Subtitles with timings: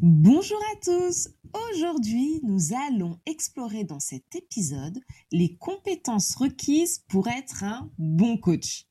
[0.00, 5.00] Bonjour à tous Aujourd'hui, nous allons explorer dans cet épisode
[5.32, 8.86] les compétences requises pour être un bon coach.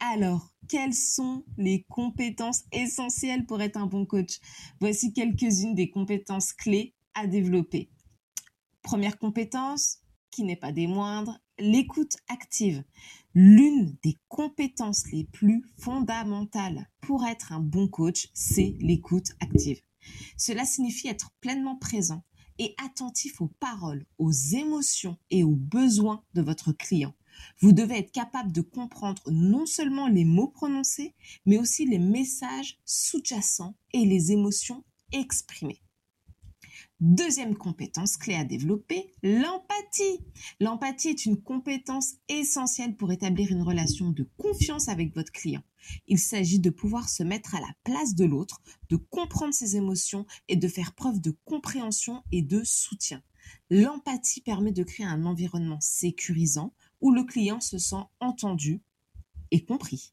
[0.00, 4.40] Alors, quelles sont les compétences essentielles pour être un bon coach?
[4.80, 7.88] Voici quelques-unes des compétences clés à développer.
[8.82, 9.98] Première compétence,
[10.32, 12.82] qui n'est pas des moindres, l'écoute active.
[13.34, 19.80] L'une des compétences les plus fondamentales pour être un bon coach, c'est l'écoute active.
[20.36, 22.24] Cela signifie être pleinement présent
[22.58, 27.14] et attentif aux paroles, aux émotions et aux besoins de votre client.
[27.60, 31.14] Vous devez être capable de comprendre non seulement les mots prononcés,
[31.46, 35.80] mais aussi les messages sous-jacents et les émotions exprimées.
[37.00, 40.20] Deuxième compétence clé à développer, l'empathie.
[40.60, 45.62] L'empathie est une compétence essentielle pour établir une relation de confiance avec votre client.
[46.08, 50.26] Il s'agit de pouvoir se mettre à la place de l'autre, de comprendre ses émotions
[50.48, 53.22] et de faire preuve de compréhension et de soutien.
[53.70, 58.82] L'empathie permet de créer un environnement sécurisant où le client se sent entendu
[59.50, 60.12] et compris.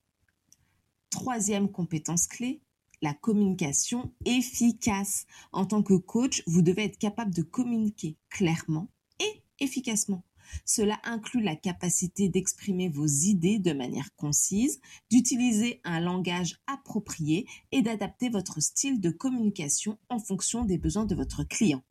[1.09, 2.61] Troisième compétence clé,
[3.01, 5.25] la communication efficace.
[5.51, 10.23] En tant que coach, vous devez être capable de communiquer clairement et efficacement.
[10.65, 17.81] Cela inclut la capacité d'exprimer vos idées de manière concise, d'utiliser un langage approprié et
[17.81, 21.83] d'adapter votre style de communication en fonction des besoins de votre client.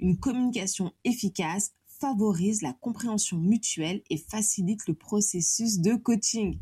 [0.00, 6.58] Une communication efficace favorise la compréhension mutuelle et facilite le processus de coaching.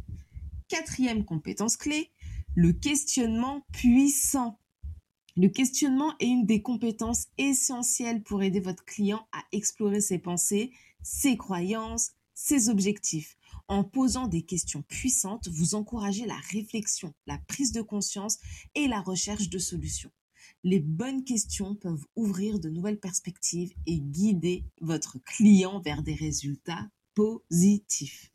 [0.69, 2.10] Quatrième compétence clé,
[2.58, 4.58] le questionnement puissant.
[5.36, 10.72] Le questionnement est une des compétences essentielles pour aider votre client à explorer ses pensées,
[11.00, 13.36] ses croyances, ses objectifs.
[13.69, 18.38] En posant des questions puissantes, vous encouragez la réflexion, la prise de conscience
[18.75, 20.10] et la recherche de solutions.
[20.64, 26.90] Les bonnes questions peuvent ouvrir de nouvelles perspectives et guider votre client vers des résultats
[27.14, 28.32] positifs.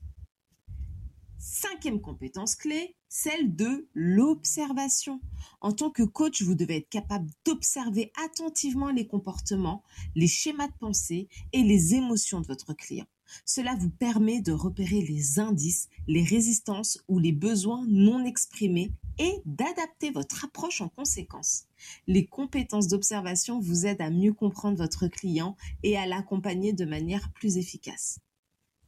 [1.45, 5.19] Cinquième compétence clé, celle de l'observation.
[5.59, 9.83] En tant que coach, vous devez être capable d'observer attentivement les comportements,
[10.15, 13.05] les schémas de pensée et les émotions de votre client.
[13.43, 19.33] Cela vous permet de repérer les indices, les résistances ou les besoins non exprimés et
[19.43, 21.65] d'adapter votre approche en conséquence.
[22.07, 27.33] Les compétences d'observation vous aident à mieux comprendre votre client et à l'accompagner de manière
[27.33, 28.19] plus efficace.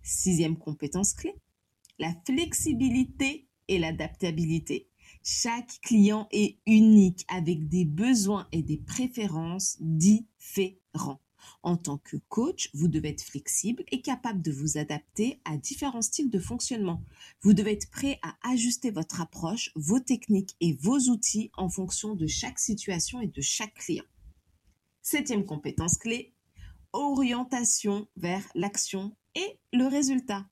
[0.04, 1.36] Sixième compétence clé,
[2.00, 4.90] la flexibilité et l'adaptabilité.
[5.24, 11.20] Chaque client est unique avec des besoins et des préférences différents.
[11.64, 16.02] En tant que coach, vous devez être flexible et capable de vous adapter à différents
[16.02, 17.04] styles de fonctionnement.
[17.42, 22.16] Vous devez être prêt à ajuster votre approche, vos techniques et vos outils en fonction
[22.16, 24.06] de chaque situation et de chaque client.
[25.02, 26.34] Septième compétence clé,
[26.94, 30.46] orientation vers l'action et le résultat.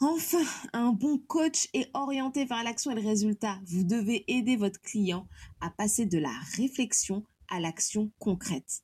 [0.00, 3.58] Enfin, un bon coach est orienté vers l'action et le résultat.
[3.66, 5.26] Vous devez aider votre client
[5.60, 8.82] à passer de la réflexion à l'action concrète.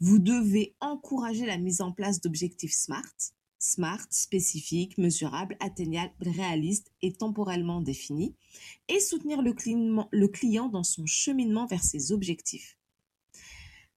[0.00, 3.14] Vous devez encourager la mise en place d'objectifs SMART,
[3.60, 8.34] SMART, spécifiques, mesurables, atteignables, réalistes et temporellement définis,
[8.88, 12.76] et soutenir le client dans son cheminement vers ses objectifs.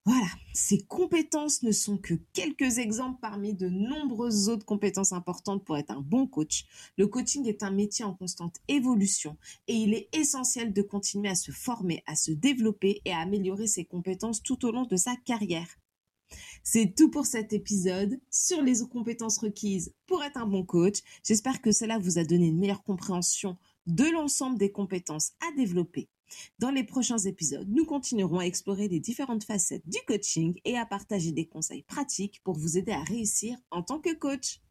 [0.05, 5.77] Voilà, ces compétences ne sont que quelques exemples parmi de nombreuses autres compétences importantes pour
[5.77, 6.65] être un bon coach.
[6.97, 11.35] Le coaching est un métier en constante évolution et il est essentiel de continuer à
[11.35, 15.15] se former, à se développer et à améliorer ses compétences tout au long de sa
[15.15, 15.67] carrière.
[16.63, 20.99] C'est tout pour cet épisode sur les compétences requises pour être un bon coach.
[21.23, 26.09] J'espère que cela vous a donné une meilleure compréhension de l'ensemble des compétences à développer.
[26.59, 30.85] Dans les prochains épisodes, nous continuerons à explorer les différentes facettes du coaching et à
[30.85, 34.61] partager des conseils pratiques pour vous aider à réussir en tant que coach.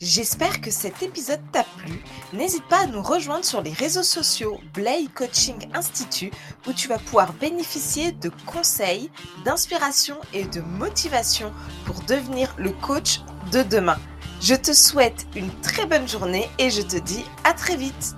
[0.00, 2.02] J'espère que cet épisode t'a plu.
[2.32, 6.34] N'hésite pas à nous rejoindre sur les réseaux sociaux Blay Coaching Institute
[6.66, 9.10] où tu vas pouvoir bénéficier de conseils,
[9.44, 11.52] d'inspiration et de motivation
[11.84, 13.20] pour devenir le coach
[13.52, 13.98] de demain.
[14.40, 18.16] Je te souhaite une très bonne journée et je te dis à très vite.